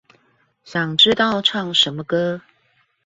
[0.63, 2.41] 想知道唱什麼歌